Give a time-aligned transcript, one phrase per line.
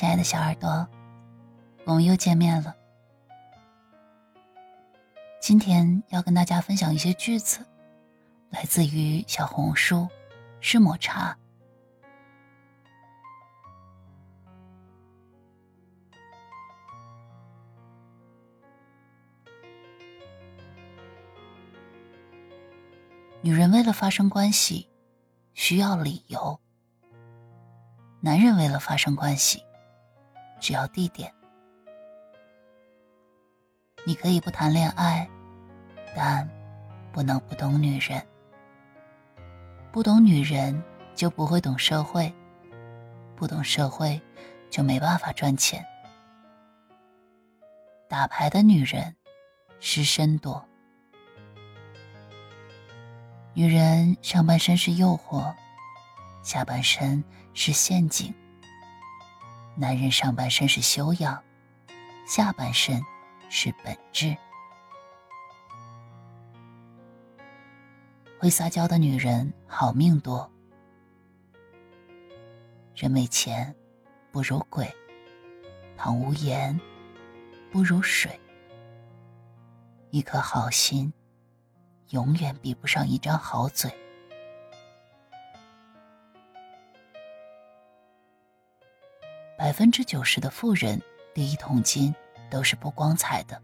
[0.00, 0.88] 亲爱的小耳朵，
[1.84, 2.74] 我们又见面了。
[5.42, 7.66] 今天要跟大家分享一些句子，
[8.48, 10.08] 来自于小红书
[10.58, 11.36] 是抹茶。
[23.42, 24.88] 女人为了发生关系，
[25.52, 26.58] 需要理由；
[28.22, 29.62] 男人为了发生关系，
[30.60, 31.32] 只要地点。
[34.06, 35.28] 你可以不谈恋爱，
[36.14, 36.48] 但
[37.12, 38.24] 不能不懂女人。
[39.92, 40.80] 不懂女人，
[41.14, 42.32] 就不会懂社会；
[43.34, 44.20] 不懂社会，
[44.70, 45.84] 就没办法赚钱。
[48.08, 49.16] 打牌的女人，
[49.80, 50.64] 失身多。
[53.52, 55.52] 女人上半身是诱惑，
[56.42, 57.22] 下半身
[57.52, 58.32] 是陷阱。
[59.76, 61.42] 男人上半身是修养，
[62.26, 63.00] 下半身
[63.48, 64.36] 是本质。
[68.38, 70.50] 会撒娇的女人好命多。
[72.94, 73.74] 人没钱
[74.30, 74.90] 不如鬼，
[75.96, 76.78] 堂无言
[77.70, 78.38] 不如水。
[80.10, 81.12] 一颗好心。
[82.10, 83.88] 永远比不上一张好嘴。
[89.70, 91.00] 百分之九十的富人
[91.32, 92.12] 第一桶金
[92.50, 93.62] 都是不光彩的，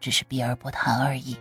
[0.00, 1.38] 只是避而不谈而已。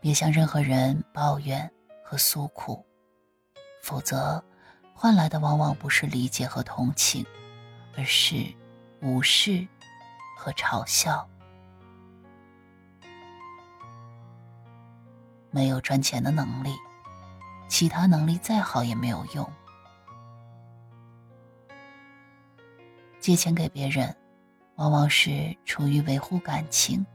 [0.00, 1.72] 别向任何人抱怨
[2.04, 2.84] 和诉苦，
[3.80, 4.44] 否则
[4.92, 7.24] 换来的往往不是理解和同情，
[7.96, 8.44] 而是
[9.00, 9.66] 无视
[10.36, 11.26] 和嘲笑。
[15.50, 16.74] 没有赚钱的能力，
[17.66, 19.50] 其他能力再好也没有用。
[23.22, 24.12] 借钱给别人，
[24.74, 27.06] 往往是出于维护感情，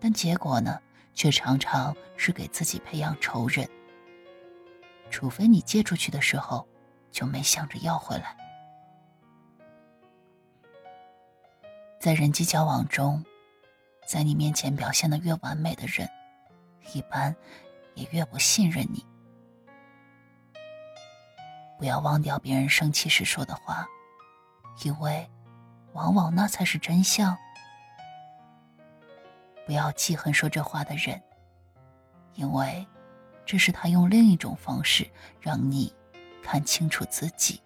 [0.00, 0.80] 但结果呢，
[1.12, 3.68] 却常常是给自己培养仇人。
[5.10, 6.66] 除非你借出去的时候，
[7.12, 8.34] 就没想着要回来。
[12.00, 13.22] 在人际交往中，
[14.06, 16.08] 在你面前表现的越完美的人。
[16.94, 17.36] 一般，
[17.94, 19.04] 也越不信任你。
[21.78, 23.86] 不要忘掉别人生气时说的话，
[24.82, 25.28] 因为，
[25.92, 27.36] 往往那才是真相。
[29.64, 31.20] 不要记恨说这话的人，
[32.34, 32.86] 因为，
[33.44, 35.08] 这是他用另一种方式
[35.40, 35.92] 让你
[36.42, 37.60] 看清楚自己。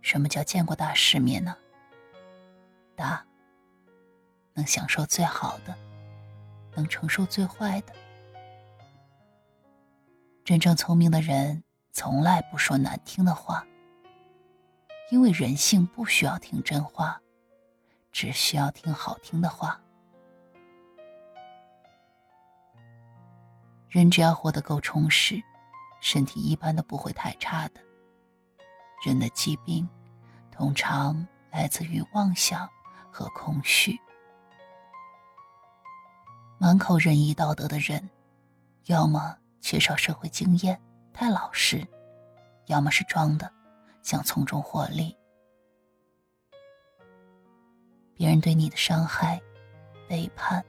[0.00, 1.56] 什么叫见过大世面呢？
[2.94, 3.24] 大，
[4.52, 5.74] 能享受最好的，
[6.76, 7.92] 能承受最坏的。
[10.44, 13.66] 真正聪明的人从来不说难听的话，
[15.10, 17.18] 因为人性不需要听真话，
[18.12, 19.80] 只需要听好听的话。
[23.88, 25.42] 人只要活得够充实，
[26.00, 27.80] 身体一般都不会太差的。
[29.06, 29.88] 人的疾病，
[30.50, 32.68] 通常来自于妄想。
[33.16, 33.96] 和空虚，
[36.58, 38.10] 满口仁义道德的人，
[38.86, 40.78] 要么缺少社会经验，
[41.10, 41.78] 太老实；
[42.66, 43.50] 要么是装的，
[44.02, 45.16] 想从中获利。
[48.14, 49.40] 别人对你的伤害、
[50.06, 50.62] 背叛、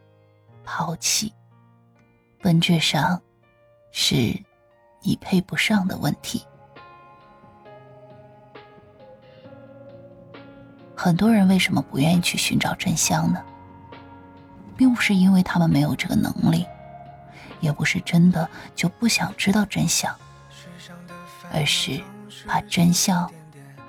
[0.64, 1.34] 抛弃，
[2.40, 3.22] 本质上
[3.92, 4.16] 是
[5.02, 6.42] 你配不上的问题。
[10.96, 13.44] 很多人为什么不愿意去寻找真相呢？
[14.78, 16.66] 并不是因为他们没有这个能力，
[17.60, 20.16] 也不是真的就不想知道真相，
[21.52, 22.02] 而是
[22.48, 23.32] 怕真相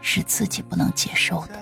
[0.01, 1.61] 是自己不能接受的。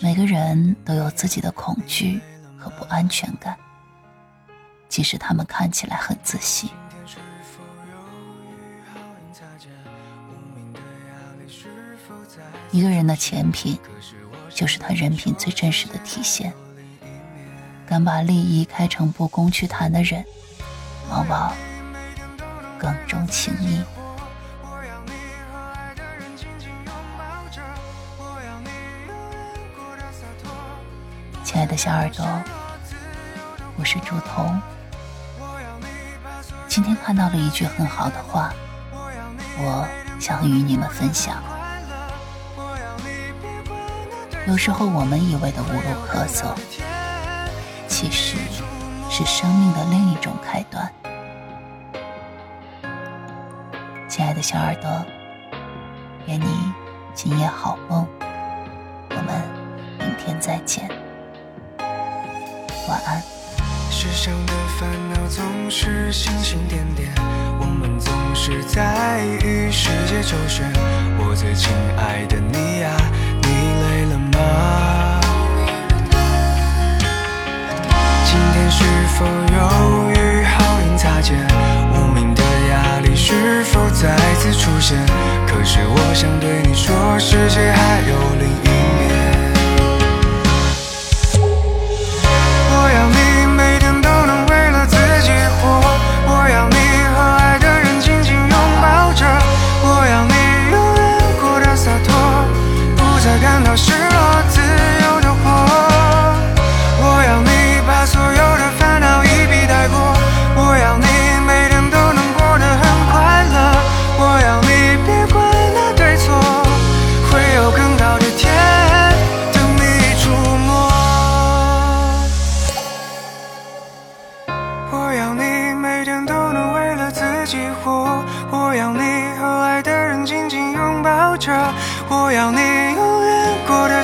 [0.00, 2.20] 每个人都有自己的恐惧
[2.58, 3.56] 和不安全感，
[4.88, 6.70] 即使他们看起来很自信。
[12.70, 13.78] 一个人的前品，
[14.48, 16.54] 就是他人品最真实的体现。
[17.90, 20.24] 敢把利益开诚布公去谈的人，
[21.10, 21.52] 往往
[22.78, 23.82] 更重情义。
[31.42, 32.24] 亲爱的小耳朵，
[33.76, 34.62] 我是朱彤。
[36.68, 38.54] 今天看到了一句很好的话，
[39.58, 39.88] 我
[40.20, 41.42] 想与你们分享。
[44.46, 46.54] 有时候我们以为的无路可走，
[48.00, 48.38] 其实
[49.10, 50.90] 是生命的另一种开端。
[54.08, 54.90] 亲爱的小耳朵，
[56.26, 56.46] 愿你
[57.12, 58.06] 今夜好梦，
[59.10, 59.42] 我们
[59.98, 60.88] 明天再见，
[62.88, 63.22] 晚安。
[63.90, 67.12] 世上的烦恼总是星星点点，
[67.60, 70.72] 我们总是在与世界周旋。
[71.18, 72.96] 我最亲爱的你呀，
[73.42, 73.48] 你
[73.82, 74.89] 累了吗？
[78.70, 78.84] 是
[79.18, 81.36] 否又与好运擦肩？
[81.92, 84.96] 无名的压力是否再次出现？
[85.46, 88.69] 可是我想对你说，世界还有另一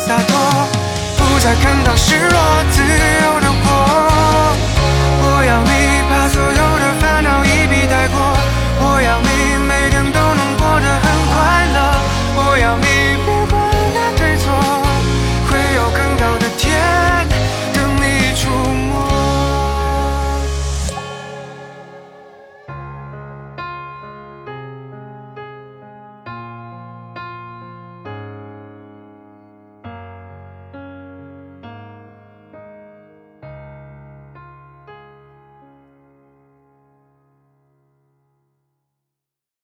[0.06, 0.38] 洒脱
[1.16, 2.80] 不再感到失落自